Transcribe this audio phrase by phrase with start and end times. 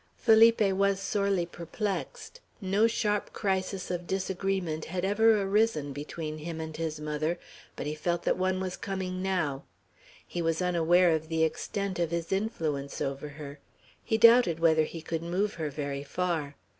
[0.17, 2.39] Felipe was sorely perplexed.
[2.59, 7.37] No sharp crisis of disagreement had ever arisen between him and his mother,
[7.75, 9.63] but he felt that one was coming now.
[10.25, 13.59] He was unaware of the extent of his influence over her.
[14.03, 16.55] He doubted whether he could move her very far.